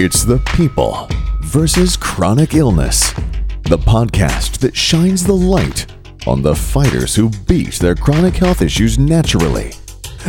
[0.00, 1.08] It's the people
[1.40, 3.12] versus chronic illness.
[3.64, 5.86] The podcast that shines the light
[6.24, 9.72] on the fighters who beat their chronic health issues naturally.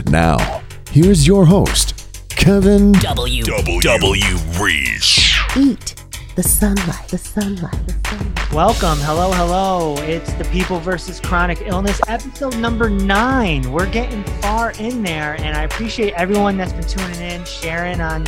[0.08, 3.44] Now, here's your host, Kevin W.
[3.44, 3.82] W.
[3.82, 4.38] W.
[4.60, 5.40] Reese.
[5.56, 5.99] Eat
[6.36, 8.54] the sunlight, the sunlight, the sunlight.
[8.54, 8.98] Welcome.
[9.00, 9.96] Hello, hello.
[10.04, 13.72] It's the People versus Chronic Illness, episode number nine.
[13.72, 18.22] We're getting far in there, and I appreciate everyone that's been tuning in, sharing on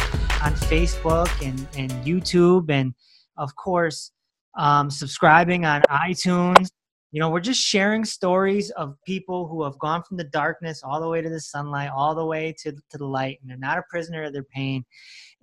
[0.44, 2.94] on Facebook and, and YouTube, and
[3.38, 4.12] of course,
[4.58, 6.70] um, subscribing on iTunes.
[7.12, 11.00] You know, we're just sharing stories of people who have gone from the darkness all
[11.02, 13.78] the way to the sunlight, all the way to, to the light, and they're not
[13.78, 14.86] a prisoner of their pain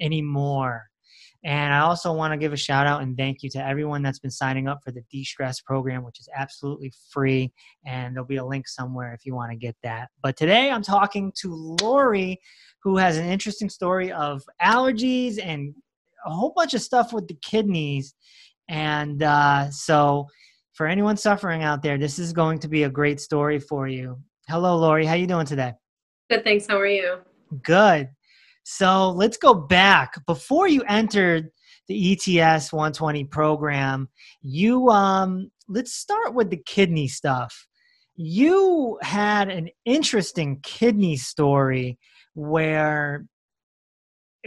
[0.00, 0.88] anymore.
[1.44, 4.18] And I also want to give a shout out and thank you to everyone that's
[4.18, 7.52] been signing up for the de stress program, which is absolutely free.
[7.86, 10.08] And there'll be a link somewhere if you want to get that.
[10.22, 12.40] But today I'm talking to Lori,
[12.82, 15.74] who has an interesting story of allergies and
[16.26, 18.14] a whole bunch of stuff with the kidneys.
[18.68, 20.26] And uh, so,
[20.72, 24.18] for anyone suffering out there, this is going to be a great story for you.
[24.48, 25.06] Hello, Lori.
[25.06, 25.72] How you doing today?
[26.30, 26.66] Good, thanks.
[26.66, 27.18] How are you?
[27.62, 28.10] Good.
[28.70, 30.26] So let's go back.
[30.26, 31.48] Before you entered
[31.88, 34.10] the ETS 120 program,
[34.42, 37.66] you um let's start with the kidney stuff.
[38.14, 41.98] You had an interesting kidney story
[42.34, 43.24] where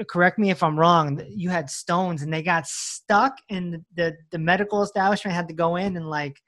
[0.07, 4.17] correct me if I'm wrong, you had stones and they got stuck and the, the,
[4.33, 6.39] the medical establishment had to go in and like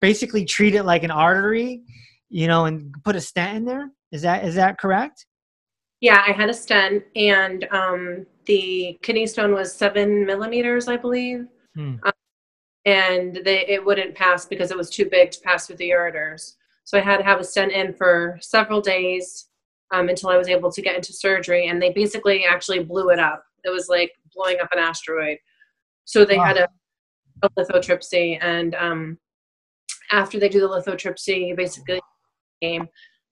[0.00, 1.82] basically treat it like an artery,
[2.28, 3.88] you know, and put a stent in there.
[4.10, 5.26] Is that is that correct?
[6.04, 11.46] Yeah, I had a stent, and um, the kidney stone was seven millimeters, I believe,
[11.74, 11.94] Hmm.
[12.02, 12.12] um,
[12.84, 16.56] and they, it wouldn't pass because it was too big to pass through the ureters.
[16.84, 19.48] So I had to have a stent in for several days
[19.94, 23.18] um, until I was able to get into surgery, and they basically actually blew it
[23.18, 23.42] up.
[23.64, 25.38] It was like blowing up an asteroid.
[26.04, 26.68] So they had a,
[27.40, 29.18] a lithotripsy, and um,
[30.12, 31.98] after they do the lithotripsy, you basically
[32.60, 32.88] game.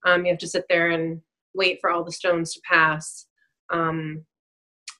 [0.07, 1.21] Um, you have to sit there and
[1.53, 3.27] wait for all the stones to pass.
[3.71, 4.25] Um,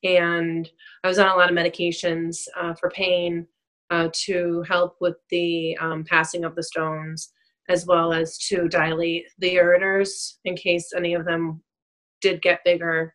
[0.03, 0.69] and
[1.03, 3.47] I was on a lot of medications uh, for pain
[3.89, 7.31] uh, to help with the um, passing of the stones,
[7.69, 11.61] as well as to dilate the ureters in case any of them
[12.21, 13.13] did get bigger.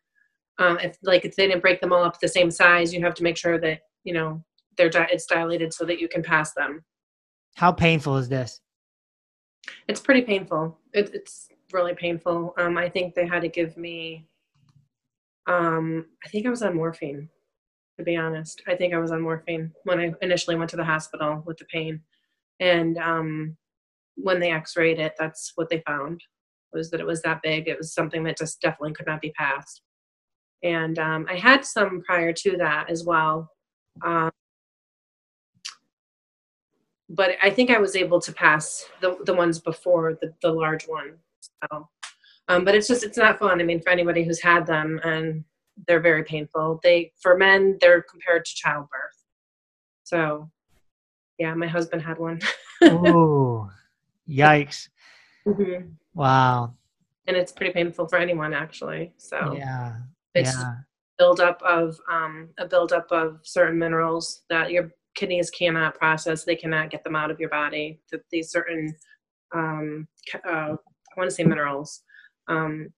[0.57, 3.13] Um, if like if they didn't break them all up the same size, you have
[3.15, 4.43] to make sure that you know
[4.77, 6.83] they're di- it's dilated so that you can pass them.
[7.55, 8.59] How painful is this?
[9.87, 10.77] It's pretty painful.
[10.93, 12.53] It, it's really painful.
[12.57, 14.27] Um, I think they had to give me.
[15.47, 17.29] Um, I think I was on morphine.
[17.97, 20.85] To be honest, I think I was on morphine when I initially went to the
[20.85, 22.01] hospital with the pain,
[22.59, 23.57] and um,
[24.15, 26.23] when they X-rayed it, that's what they found
[26.71, 27.67] was that it was that big.
[27.67, 29.81] It was something that just definitely could not be passed.
[30.63, 33.49] And um, I had some prior to that as well.
[34.05, 34.31] Um,
[37.09, 40.83] but I think I was able to pass the the ones before the the large
[40.83, 41.15] one.
[41.63, 41.89] So,
[42.47, 43.61] um, but it's just it's not fun.
[43.61, 45.43] I mean, for anybody who's had them, and
[45.87, 46.79] they're very painful.
[46.83, 49.23] They for men they're compared to childbirth.
[50.03, 50.49] So,
[51.37, 52.39] yeah, my husband had one.
[52.83, 53.69] Ooh,
[54.29, 54.89] yikes!
[55.47, 55.93] Mhm.
[56.13, 56.75] Wow.
[57.25, 59.13] And it's pretty painful for anyone actually.
[59.17, 59.95] So Yeah.
[60.35, 60.73] it's yeah.
[61.17, 66.43] buildup of um, a buildup of certain minerals that your kidneys cannot process.
[66.43, 68.01] They cannot get them out of your body.
[68.11, 68.93] That these certain,
[69.55, 70.07] um,
[70.47, 70.75] uh,
[71.15, 72.01] I want to say minerals,
[72.47, 72.89] um,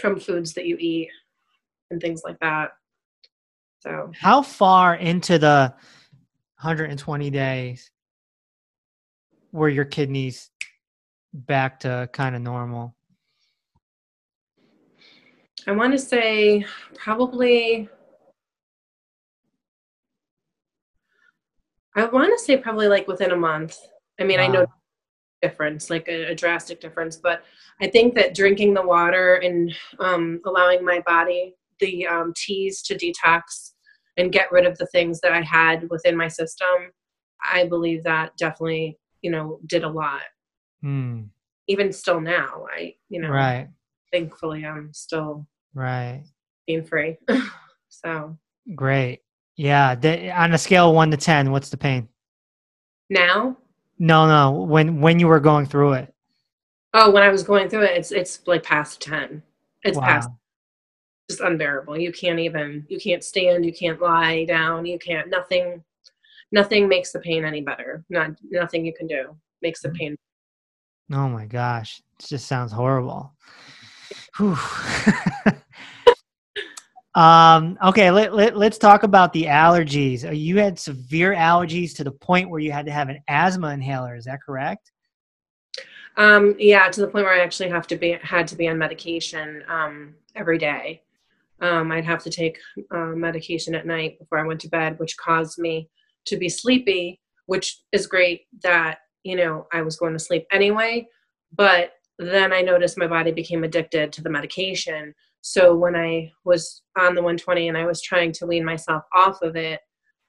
[0.00, 1.08] from foods that you eat
[1.90, 2.70] and things like that.
[3.80, 5.74] So How far into the
[6.60, 7.90] 120 days
[9.52, 10.50] were your kidneys
[11.32, 12.94] back to kind of normal?
[15.66, 16.64] I want to say
[16.94, 17.88] probably.
[21.96, 23.76] I want to say probably like within a month.
[24.18, 24.79] I mean, I know Wow.
[25.42, 27.16] Difference, like a, a drastic difference.
[27.16, 27.42] But
[27.80, 32.94] I think that drinking the water and um, allowing my body the um, teas to
[32.94, 33.72] detox
[34.16, 36.68] and get rid of the things that I had within my system,
[37.42, 40.20] I believe that definitely, you know, did a lot.
[40.82, 41.22] Hmm.
[41.68, 43.68] Even still now, I, you know, Right.
[44.12, 46.24] thankfully I'm still Right.
[46.68, 47.16] pain free.
[47.88, 48.36] so
[48.74, 49.20] Great.
[49.56, 49.94] Yeah.
[50.36, 52.08] On a scale of one to ten, what's the pain?
[53.08, 53.56] now,
[54.00, 54.62] No, no.
[54.64, 56.12] When when you were going through it.
[56.94, 59.42] oh, when I was going through it, it's it's like past ten.
[59.84, 60.04] It's wow.
[60.04, 60.30] past
[61.28, 61.98] just unbearable.
[61.98, 65.84] You can't even you can't stand, you can't lie down, you can't nothing
[66.50, 68.02] nothing makes the pain any better.
[68.08, 69.98] Not nothing you can do makes the mm-hmm.
[69.98, 70.16] pain.
[71.12, 72.02] Oh my gosh.
[72.18, 73.34] It just sounds horrible.
[77.14, 80.24] Um, okay, let, let, let's talk about the allergies.
[80.24, 83.70] Uh, You had severe allergies to the point where you had to have an asthma
[83.70, 84.14] inhaler.
[84.14, 84.92] Is that correct?
[86.16, 88.78] Um, yeah, to the point where I actually have to be had to be on
[88.78, 91.02] medication um, every day.
[91.60, 92.58] Um, I'd have to take
[92.90, 95.88] uh, medication at night before I went to bed, which caused me
[96.26, 97.20] to be sleepy.
[97.46, 101.08] Which is great that you know I was going to sleep anyway,
[101.56, 105.14] but then I noticed my body became addicted to the medication.
[105.42, 109.40] So when I was on the 120 and I was trying to wean myself off
[109.42, 109.80] of it,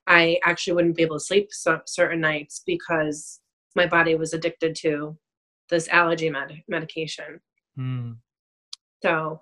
[0.08, 3.40] I actually wouldn't be able to sleep so, certain nights because
[3.76, 5.18] my body was addicted to
[5.70, 7.40] this allergy med- medication.
[7.76, 8.12] Hmm.
[9.04, 9.42] So,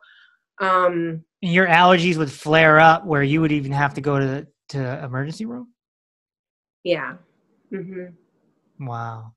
[0.59, 4.47] um, your allergies would flare up where you would even have to go to the
[4.69, 5.69] to emergency room.
[6.83, 7.15] yeah,
[7.71, 8.05] hmm
[8.79, 9.33] Wow.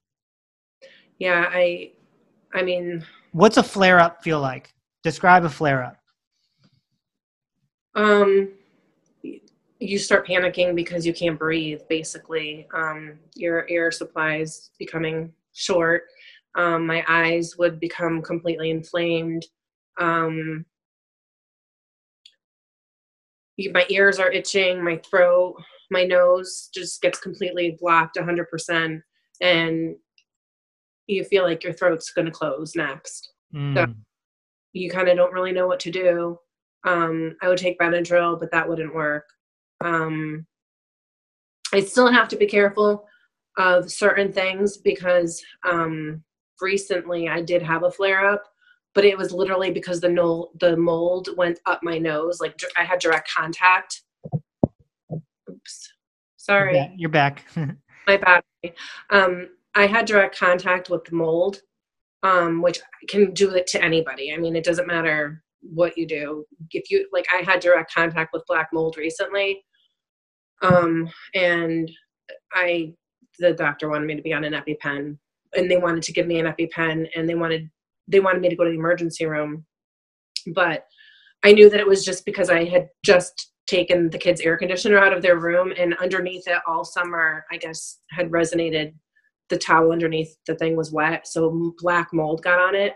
[1.19, 1.46] yeah.
[1.50, 1.93] I,
[2.52, 4.75] I mean, What's a flare up feel like?
[5.02, 5.96] Describe a flare up.
[7.94, 8.53] Um,
[9.79, 11.81] you start panicking because you can't breathe.
[11.89, 16.05] Basically, um, your air supplies becoming short.
[16.55, 19.47] Um, my eyes would become completely inflamed.
[19.99, 20.65] Um,
[23.73, 24.83] my ears are itching.
[24.83, 25.56] My throat,
[25.91, 29.03] my nose just gets completely blocked 100%,
[29.41, 29.97] and
[31.06, 33.33] you feel like your throat's going to close next.
[33.53, 33.77] Hmm.
[34.73, 36.39] you kind of don't really know what to do.
[36.84, 39.29] Um, I would take Benadryl, but that wouldn't work.
[39.84, 40.46] Um,
[41.73, 43.06] I still have to be careful
[43.58, 46.23] of certain things because um,
[46.61, 48.44] recently I did have a flare up,
[48.94, 52.40] but it was literally because the no- the mold went up my nose.
[52.40, 54.02] Like I had direct contact.
[55.50, 55.93] Oops,
[56.37, 57.46] sorry you're back.
[58.06, 58.75] my battery.
[59.11, 61.62] Um, I had direct contact with the mold,
[62.23, 64.32] um, which can do it to anybody.
[64.32, 66.44] I mean, it doesn't matter what you do.
[66.70, 69.64] If you like, I had direct contact with black mold recently,
[70.62, 71.91] um, and
[72.53, 72.94] I
[73.38, 75.17] the doctor wanted me to be on an EpiPen,
[75.56, 77.70] and they wanted to give me an EpiPen, and they wanted
[78.09, 79.64] they wanted me to go to the emergency room,
[80.55, 80.87] but
[81.44, 84.99] I knew that it was just because I had just taken the kids' air conditioner
[84.99, 88.94] out of their room, and underneath it all summer, I guess, had resonated.
[89.49, 92.94] The towel underneath the thing was wet, so black mold got on it.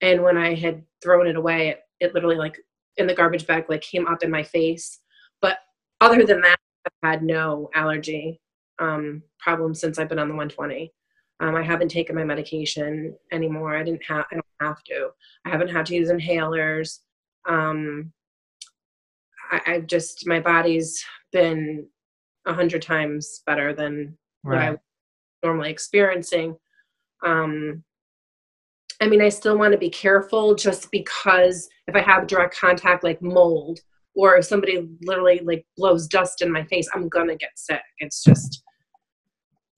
[0.00, 2.58] And when I had thrown it away, it, it literally like
[2.96, 5.00] in the garbage bag like came up in my face.
[5.40, 5.58] But
[6.00, 8.40] other than that, I've had no allergy
[8.78, 10.92] um, problems since I've been on the 120.
[11.40, 13.76] Um, I haven't taken my medication anymore.
[13.76, 14.24] I didn't have.
[14.30, 15.10] I don't have to.
[15.44, 16.98] I haven't had to use inhalers.
[17.48, 18.12] Um,
[19.50, 21.86] I, I've just my body's been
[22.46, 24.70] a hundred times better than what I right.
[24.70, 24.80] was
[25.44, 26.56] normally experiencing.
[27.24, 27.84] Um,
[29.00, 33.04] I mean, I still want to be careful just because if I have direct contact
[33.04, 33.78] like mold
[34.14, 37.82] or if somebody literally like blows dust in my face, I'm gonna get sick.
[37.98, 38.62] It's just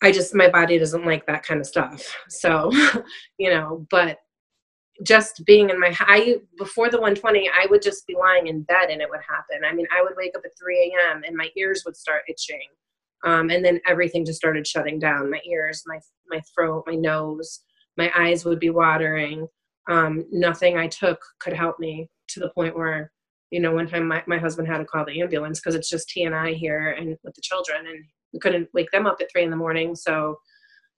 [0.02, 2.02] I just my body doesn't like that kind of stuff.
[2.28, 2.72] So,
[3.38, 4.19] you know, but
[5.05, 8.90] just being in my I before the 120, I would just be lying in bed
[8.90, 9.64] and it would happen.
[9.64, 11.23] I mean, I would wake up at 3 a.m.
[11.26, 12.69] and my ears would start itching,
[13.25, 15.31] um, and then everything just started shutting down.
[15.31, 17.61] My ears, my my throat, my nose,
[18.00, 19.47] my eyes would be watering.
[19.88, 23.12] Um, nothing I took could help me to the point where,
[23.50, 26.11] you know, one time my, my husband had to call the ambulance because it's just
[26.11, 29.30] he and I here and with the children, and we couldn't wake them up at
[29.30, 29.95] three in the morning.
[29.95, 30.37] So,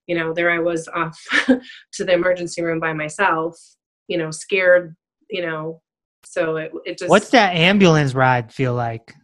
[0.07, 1.19] you know, there I was off
[1.95, 3.57] to the emergency room by myself,
[4.07, 4.95] you know, scared,
[5.31, 5.81] you know.
[6.25, 9.15] So it it just What's that ambulance ride feel like?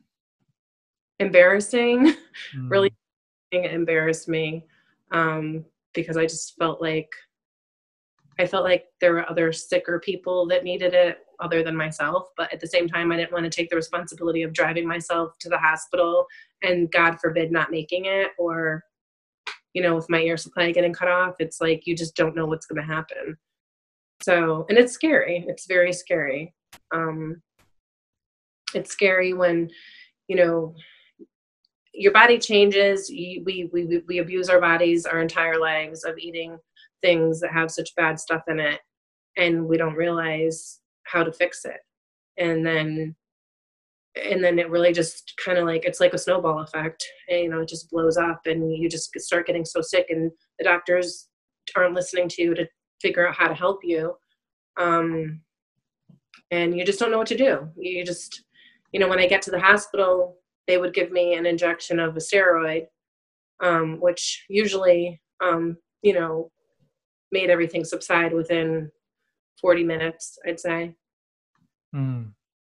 [1.21, 2.15] embarrassing.
[2.55, 2.69] Hmm.
[2.69, 2.93] really
[3.51, 4.65] embarrassed me
[5.11, 7.09] um, because I just felt like
[8.39, 12.29] I felt like there were other sicker people that needed it other than myself.
[12.37, 15.39] But at the same time, I didn't want to take the responsibility of driving myself
[15.41, 16.27] to the hospital
[16.63, 18.85] and God forbid not making it or
[19.75, 22.47] you know with my air supply getting cut off it's like you just don't know
[22.47, 23.37] what's going to happen.
[24.23, 25.45] So and it's scary.
[25.49, 26.55] It's very scary.
[26.95, 27.43] Um
[28.75, 29.71] it's scary when
[30.29, 30.75] you know
[31.95, 33.11] your body changes.
[33.11, 36.59] You, we, we we abuse our bodies our entire lives of eating
[37.03, 38.81] things that have such bad stuff in it
[39.37, 41.81] and we don't realize how to fix it.
[42.37, 43.15] And then
[44.31, 47.49] and then it really just kind of like it's like a snowball effect and, you
[47.49, 51.29] know it just blows up and you just start getting so sick and the doctors
[51.77, 52.67] aren't listening to you to
[53.01, 54.15] figure out how to help you.
[54.77, 55.41] Um,
[56.51, 57.69] and you just don't know what to do.
[57.77, 58.43] You just
[58.93, 60.37] you know when i get to the hospital
[60.67, 62.87] they would give me an injection of a steroid
[63.61, 66.51] um, which usually um, you know
[67.33, 68.91] made everything subside within
[69.61, 70.95] 40 minutes i'd say
[71.95, 72.25] Hmm.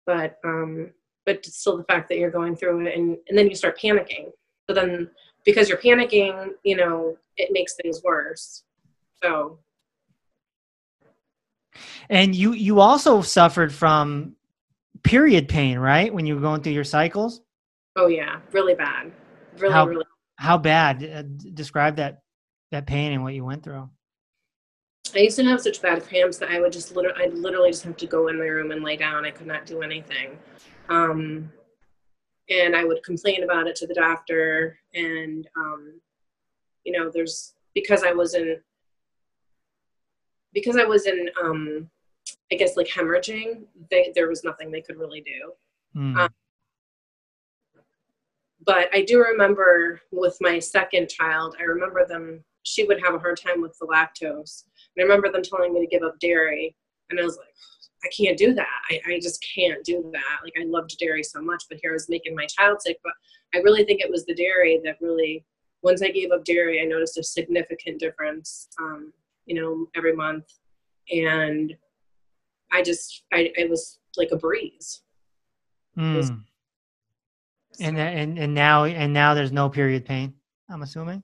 [0.07, 0.91] but um
[1.27, 4.31] but still the fact that you're going through it and, and then you start panicking.
[4.67, 5.11] So then
[5.45, 8.65] because you're panicking, you know, it makes things worse.
[9.23, 9.59] So
[12.09, 14.37] And you you also suffered from
[15.03, 16.13] period pain, right?
[16.13, 17.43] When you were going through your cycles.
[17.97, 19.13] oh yeah, really bad.
[19.59, 20.05] Really, How- really
[20.37, 21.05] How bad?
[21.05, 21.23] Uh,
[21.55, 22.23] describe that
[22.73, 23.89] that pain and what you went through.
[25.17, 27.85] I used to have such bad cramps that I would just literally, I'd literally just
[27.85, 29.25] have to go in my room and lay down.
[29.25, 30.39] I could not do anything.
[30.89, 31.53] Um,
[32.51, 34.79] and I would complain about it to the doctor.
[34.95, 36.01] And, um,
[36.85, 38.59] you know, there's, because I was in,
[40.55, 41.91] because I was in, um,
[42.51, 45.53] I guess like hemorrhaging, they, there was nothing they could really do.
[46.21, 46.29] Um,
[48.65, 53.19] but I do remember with my second child, I remember them, she would have a
[53.19, 54.65] hard time with the lactose.
[54.99, 56.75] And I remember them telling me to give up dairy.
[57.11, 57.47] And I was like,
[58.05, 58.67] I can't do that.
[58.91, 60.39] I, I just can't do that.
[60.43, 62.99] Like, I loved dairy so much, but here I was making my child sick.
[63.05, 63.13] But
[63.55, 65.45] I really think it was the dairy that really,
[65.83, 69.13] once I gave up dairy, I noticed a significant difference, um,
[69.47, 70.45] you know, every month.
[71.13, 71.77] And
[72.73, 75.03] I just, I, it was like a breeze.
[75.97, 76.37] was- Hmm.
[77.81, 80.35] And tha- and and now and now there's no period pain.
[80.69, 81.23] I'm assuming.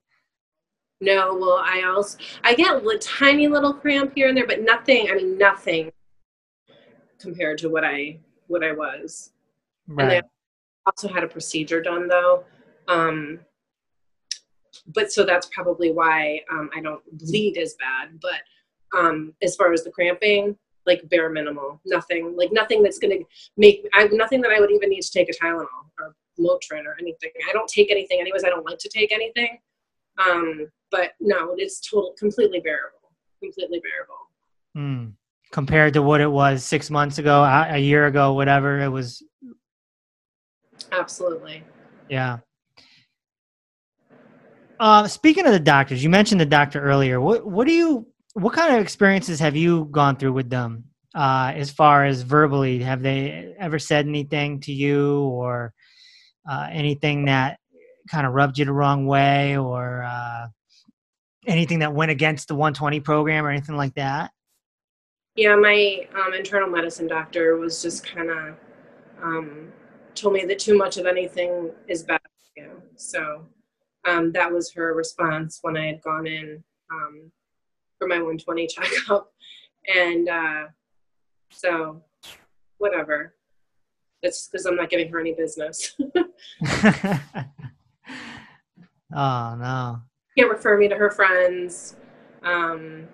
[1.00, 5.10] No, well, I also I get a tiny little cramp here and there, but nothing.
[5.10, 5.92] I mean, nothing
[7.18, 9.32] compared to what I what I was.
[9.88, 10.08] And Right.
[10.08, 10.22] then
[10.86, 12.44] also had a procedure done though,
[12.88, 13.40] um,
[14.86, 18.20] but so that's probably why um, I don't bleed as bad.
[18.20, 18.42] But
[18.98, 23.16] um, as far as the cramping, like bare minimal, nothing, like nothing that's gonna
[23.56, 25.66] make I nothing that I would even need to take a Tylenol
[25.98, 27.30] or Motrin or anything.
[27.48, 28.44] I don't take anything anyways.
[28.44, 29.58] I don't like to take anything.
[30.18, 34.14] Um, but no, it's total completely bearable, completely bearable.
[34.74, 35.10] Hmm.
[35.50, 39.22] Compared to what it was six months ago, a a year ago, whatever it was.
[40.90, 41.62] Absolutely.
[42.08, 42.38] Yeah.
[44.80, 47.20] Uh, speaking of the doctors, you mentioned the doctor earlier.
[47.20, 50.84] What what do you what kind of experiences have you gone through with them?
[51.14, 55.72] Uh, as far as verbally, have they ever said anything to you or
[56.48, 57.60] uh, anything that
[58.10, 60.46] kind of rubbed you the wrong way or uh,
[61.46, 64.30] anything that went against the 120 program or anything like that?
[65.36, 68.56] Yeah, my um, internal medicine doctor was just kind of
[69.22, 69.72] um,
[70.14, 72.70] told me that too much of anything is bad for you.
[72.96, 73.46] So
[74.06, 77.32] um, that was her response when I had gone in um,
[77.98, 79.32] for my 120 checkup,
[79.92, 80.64] and uh,
[81.50, 82.02] so
[82.78, 83.34] whatever.
[84.22, 85.96] That's because I'm not giving her any business.
[89.14, 90.02] oh no.
[90.36, 91.96] can't refer me to her friends.
[92.42, 93.08] Um,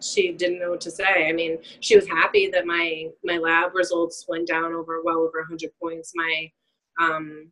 [0.00, 1.28] she didn't know what to say.
[1.28, 5.40] I mean, she was happy that my my lab results went down over well over
[5.40, 6.12] 100 points.
[6.14, 6.50] My
[7.00, 7.50] um,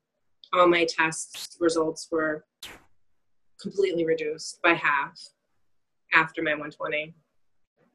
[0.52, 2.44] all my test results were
[3.60, 5.18] completely reduced by half
[6.12, 7.14] after my 120.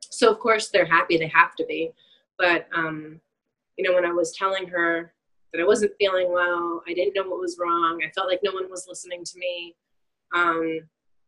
[0.10, 1.18] So of course they're happy.
[1.18, 1.92] They have to be.
[2.38, 3.22] But um,
[3.78, 5.14] you know, when I was telling her
[5.54, 8.02] that I wasn't feeling well, I didn't know what was wrong.
[8.06, 9.76] I felt like no one was listening to me
[10.34, 10.82] um,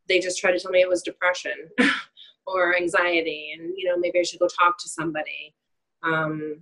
[0.07, 1.69] they just tried to tell me it was depression
[2.47, 5.55] or anxiety and you know maybe i should go talk to somebody
[6.03, 6.59] um,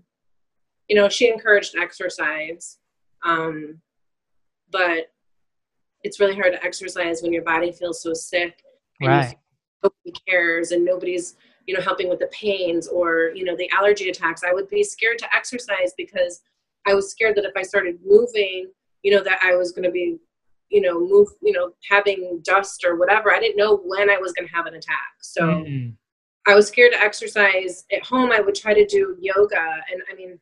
[0.87, 2.77] you know she encouraged exercise
[3.23, 3.79] um,
[4.71, 5.11] but
[6.03, 8.63] it's really hard to exercise when your body feels so sick
[9.01, 9.35] and Right.
[9.83, 14.09] nobody cares and nobody's you know helping with the pains or you know the allergy
[14.09, 16.41] attacks i would be scared to exercise because
[16.88, 18.71] i was scared that if i started moving
[19.03, 20.17] you know that i was going to be
[20.69, 23.33] you know move you know having dust or whatever.
[23.33, 25.11] I didn't know when i was going to have an attack.
[25.21, 25.95] So Mm.
[26.47, 28.31] i was scared to exercise at home.
[28.31, 29.65] I would try to do yoga.
[29.91, 30.39] And i mean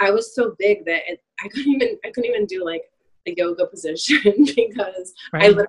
[0.00, 2.82] i was so big that it, i couldn't even i couldn't even do like
[3.26, 4.20] a yoga position
[4.56, 5.66] because i literally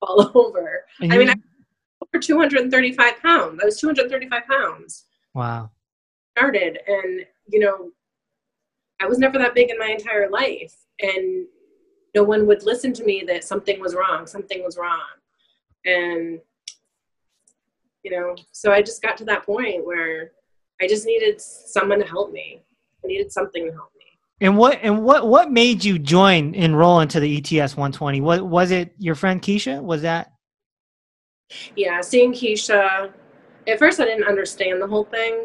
[0.00, 0.84] fall over.
[1.00, 1.34] And I mean, you-
[2.14, 3.60] over 235 pounds.
[3.62, 5.04] I was 235 pounds.
[5.34, 5.70] Wow.
[6.36, 6.78] started.
[6.86, 7.90] And you know
[9.00, 11.46] i was never that big in my entire life and
[12.14, 15.00] no one would listen to me that something was wrong something was wrong
[15.84, 16.40] and
[18.02, 20.32] you know so i just got to that point where
[20.80, 22.62] i just needed someone to help me
[23.04, 24.04] i needed something to help me
[24.40, 28.20] And what and what what made you join enroll into the ETS 120?
[28.20, 28.92] What was it?
[28.98, 29.82] Your friend Keisha?
[29.82, 30.30] Was that?
[31.76, 33.12] yeah seeing keisha
[33.66, 35.44] at first i didn't understand the whole thing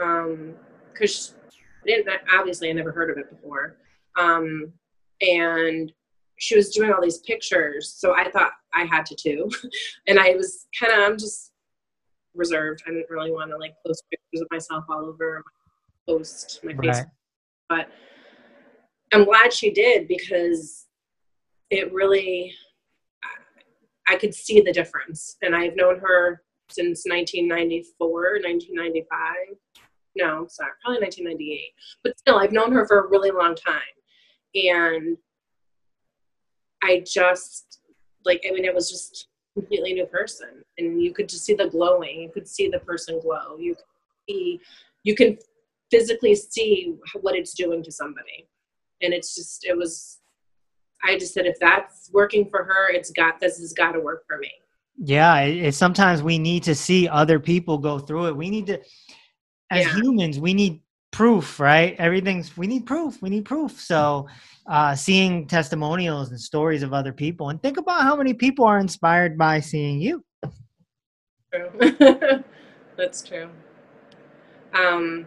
[0.00, 0.54] um
[0.92, 1.34] because
[1.86, 3.76] didn't obviously i never heard of it before
[4.18, 4.72] um
[5.20, 5.92] and
[6.38, 9.50] she was doing all these pictures so i thought i had to too
[10.06, 11.52] and i was kind of i'm just
[12.34, 15.42] reserved i didn't really want to like post pictures of myself all over
[16.06, 16.88] my post my Right.
[16.88, 17.10] facebook
[17.68, 17.88] but
[19.12, 20.86] I'm glad she did because
[21.70, 22.52] it really,
[24.08, 25.36] I could see the difference.
[25.42, 28.08] And I've known her since 1994,
[28.42, 29.56] 1995.
[30.16, 31.60] No, sorry, probably 1998.
[32.02, 33.80] But still, I've known her for a really long time.
[34.54, 35.16] And
[36.82, 37.80] I just,
[38.24, 40.64] like, I mean, it was just completely new person.
[40.78, 42.22] And you could just see the glowing.
[42.22, 43.56] You could see the person glow.
[43.58, 43.84] You could
[44.28, 44.60] see,
[45.04, 45.38] you can
[45.90, 48.48] physically see what it's doing to somebody.
[49.02, 50.20] And it's just, it was,
[51.02, 54.24] I just said, if that's working for her, it's got, this has got to work
[54.26, 54.50] for me.
[55.02, 58.36] Yeah, it, it, sometimes we need to see other people go through it.
[58.36, 58.80] We need to,
[59.70, 59.94] as Yeah.
[59.94, 61.96] humans, we need proof, right?
[61.98, 63.20] Everything's we need proof.
[63.22, 63.80] We need proof.
[63.80, 64.28] So,
[64.66, 68.78] uh, seeing testimonials and stories of other people, and think about how many people are
[68.78, 70.24] inspired by seeing you.
[71.52, 71.70] True.
[72.96, 73.48] That's true.
[74.72, 75.26] Um,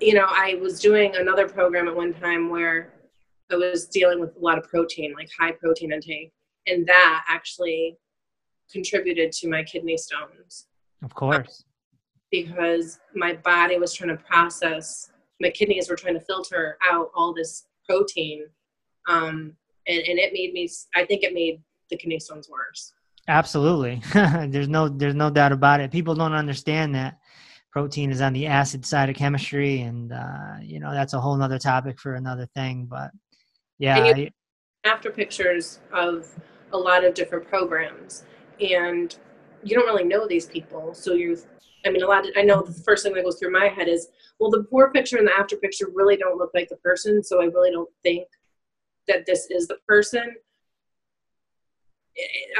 [0.00, 2.92] you know, I was doing another program at one time where
[3.50, 6.32] I was dealing with a lot of protein, like high protein intake,
[6.66, 7.96] and that actually
[8.70, 10.66] contributed to my kidney stones
[11.02, 11.64] Of course.
[12.30, 17.32] Because my body was trying to process, my kidneys were trying to filter out all
[17.32, 18.46] this protein,
[19.08, 19.52] um,
[19.86, 20.68] and, and it made me.
[20.94, 22.92] I think it made the kidney stones worse.
[23.28, 24.02] Absolutely.
[24.48, 25.90] there's no there's no doubt about it.
[25.90, 27.18] People don't understand that
[27.72, 31.36] protein is on the acid side of chemistry, and uh, you know that's a whole
[31.36, 32.86] nother topic for another thing.
[32.86, 33.10] But
[33.78, 34.30] yeah, you- I-
[34.88, 36.28] after pictures of
[36.72, 38.24] a lot of different programs
[38.60, 39.16] and
[39.62, 41.36] you don't really know these people so you
[41.84, 43.88] i mean a lot of, i know the first thing that goes through my head
[43.88, 44.08] is
[44.38, 47.40] well the before picture and the after picture really don't look like the person so
[47.40, 48.26] i really don't think
[49.06, 50.34] that this is the person.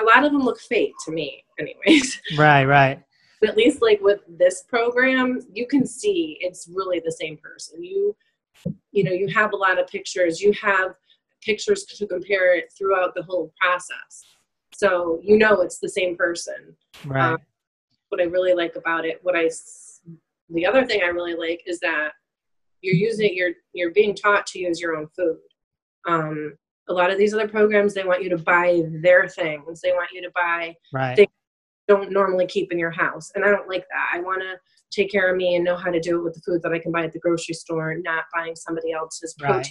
[0.01, 2.21] A lot of them look fake to me anyways.
[2.39, 3.03] Right, right.
[3.41, 7.83] but at least like with this program you can see it's really the same person.
[7.83, 8.17] You
[8.93, 10.41] you know you have a lot of pictures.
[10.41, 10.95] You have
[11.43, 14.25] pictures to compare it throughout the whole process
[14.77, 17.33] so you know it's the same person Right.
[17.33, 17.39] Um,
[18.11, 19.49] what i really like about it what i
[20.51, 22.11] the other thing i really like is that
[22.83, 25.39] you're using you're you're being taught to use your own food
[26.07, 26.55] um
[26.89, 30.11] a lot of these other programs they want you to buy their things they want
[30.13, 31.17] you to buy right.
[31.17, 31.29] they-
[31.89, 33.31] don't normally keep in your house.
[33.35, 34.11] And I don't like that.
[34.13, 34.59] I want to
[34.91, 36.79] take care of me and know how to do it with the food that I
[36.79, 39.69] can buy at the grocery store, not buying somebody else's Right.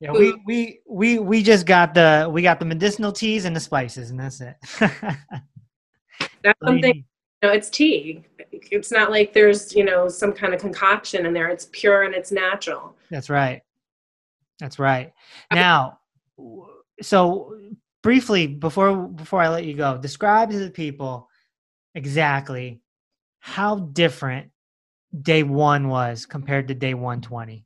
[0.00, 3.60] Yeah, we, we we we just got the we got the medicinal teas and the
[3.60, 4.56] spices, and that's it.
[6.42, 7.04] That's something, you
[7.42, 8.22] know, it's tea.
[8.50, 11.48] It's not like there's, you know, some kind of concoction in there.
[11.48, 12.96] It's pure and it's natural.
[13.10, 13.62] That's right.
[14.58, 15.12] That's right.
[15.52, 15.98] Now,
[17.02, 17.58] so
[18.02, 21.28] briefly before before I let you go, describe to the people
[21.94, 22.80] exactly
[23.40, 24.50] how different
[25.22, 27.64] day one was compared to day 120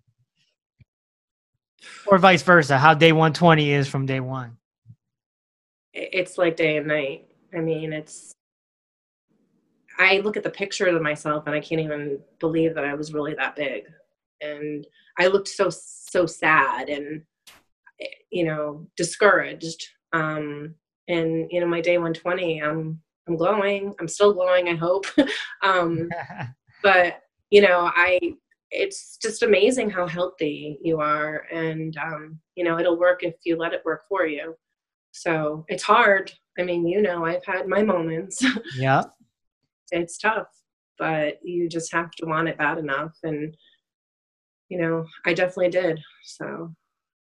[2.06, 4.56] or vice versa how day 120 is from day one
[5.92, 7.28] It's like day and night.
[7.56, 8.34] I mean, it's,
[9.98, 13.12] I look at the picture of myself and I can't even believe that I was
[13.12, 13.84] really that big.
[14.40, 14.84] And
[15.20, 17.22] I looked so, so sad and,
[18.30, 19.86] you know, discouraged.
[20.12, 20.74] Um,
[21.06, 23.94] and, you know, my day 120, I'm, I'm glowing.
[24.00, 25.06] I'm still glowing, I hope.
[25.62, 26.08] um,
[26.82, 27.22] but
[27.54, 28.18] you know i
[28.74, 33.56] it's just amazing how healthy you are and um, you know it'll work if you
[33.56, 34.54] let it work for you.
[35.12, 36.32] So it's hard.
[36.58, 38.44] I mean you know i've had my moments.
[38.76, 39.04] Yeah.
[39.90, 40.48] It's tough
[40.98, 43.56] but you just have to want it bad enough and
[44.68, 46.74] you know i definitely did so.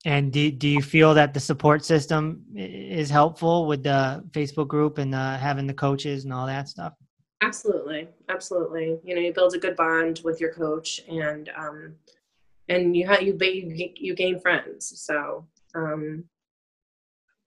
[0.06, 4.98] And do, do you feel that the support system is helpful with the facebook group
[4.98, 6.94] and uh, having the coaches and all that stuff
[7.42, 9.00] absolutely absolutely.
[9.04, 11.96] You know you build a good bond with your coach and um
[12.68, 14.94] and you have you you, you gain friends.
[15.02, 16.26] So um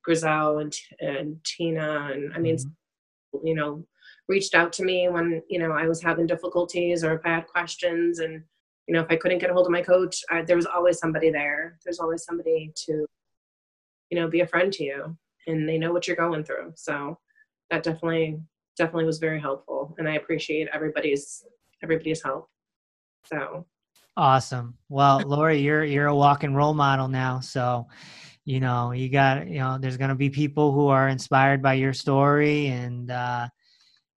[0.03, 2.59] Grizel and and Tina and I mean
[3.45, 3.85] you know
[4.29, 7.47] reached out to me when you know I was having difficulties or if I had
[7.47, 8.43] questions and
[8.87, 10.99] you know if I couldn't get a hold of my coach I, there was always
[10.99, 11.79] somebody there.
[11.85, 13.07] There's always somebody to
[14.11, 16.73] you know be a friend to you and they know what you're going through.
[16.77, 17.19] So
[17.71, 18.41] that definitely
[18.77, 21.45] definitely was very helpful and I appreciate everybody's
[21.83, 22.49] everybody's help
[23.25, 23.67] so
[24.17, 24.77] Awesome.
[24.89, 27.41] Well, Lori, you're you're a walking role model now.
[27.41, 27.87] So,
[28.45, 31.93] you know, you got you know, there's gonna be people who are inspired by your
[31.93, 33.49] story, and uh,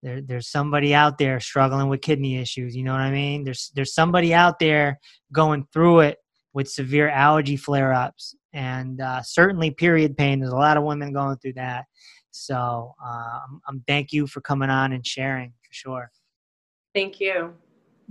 [0.04, 2.76] there there's somebody out there struggling with kidney issues.
[2.76, 3.44] You know what I mean?
[3.44, 5.00] There's there's somebody out there
[5.32, 6.18] going through it
[6.54, 10.39] with severe allergy flare ups, and uh, certainly period pain.
[10.39, 11.86] There's a lot of women going through that.
[12.36, 16.12] So, uh, I'm, I'm thank you for coming on and sharing for sure.
[16.93, 17.54] thank you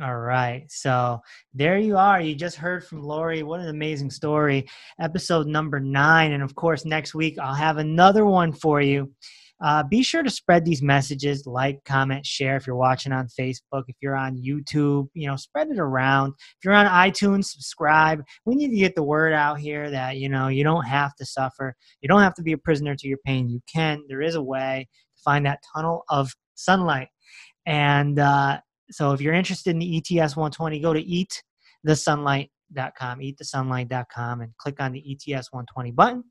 [0.03, 0.65] All right.
[0.69, 1.21] So
[1.53, 2.21] there you are.
[2.21, 3.45] You just heard from Lori.
[3.45, 4.67] What an amazing story.
[4.99, 6.33] Episode number nine.
[6.33, 9.13] And of course, next week I'll have another one for you.
[9.63, 13.85] Uh, be sure to spread these messages, like, comment, share if you're watching on Facebook.
[13.89, 16.35] If you're on YouTube, you know, spread it around.
[16.59, 18.23] If you're on iTunes, subscribe.
[18.45, 21.25] We need to get the word out here that, you know, you don't have to
[21.25, 21.75] suffer.
[22.01, 23.49] You don't have to be a prisoner to your pain.
[23.49, 24.03] You can.
[24.09, 27.09] There is a way to find that tunnel of sunlight.
[27.67, 31.03] And uh, so if you're interested in the ETS 120, go to
[31.87, 36.25] eatthesunlight.com, eatthesunlight.com, and click on the ETS 120 button.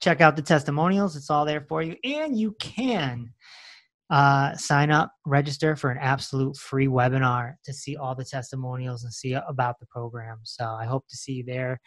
[0.00, 1.96] Check out the testimonials, it's all there for you.
[2.04, 3.30] And you can
[4.10, 9.12] uh, sign up, register for an absolute free webinar to see all the testimonials and
[9.12, 10.38] see about the program.
[10.42, 11.80] So I hope to see you there.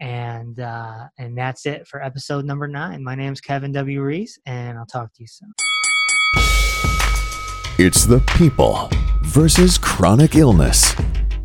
[0.00, 3.02] And uh, and that's it for episode number nine.
[3.02, 4.02] My name's Kevin W.
[4.02, 5.52] Reese, and I'll talk to you soon.
[7.78, 8.90] It's the people
[9.22, 10.92] versus chronic illness,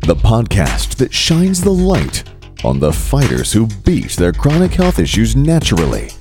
[0.00, 2.24] the podcast that shines the light
[2.64, 6.08] on the fighters who beat their chronic health issues naturally.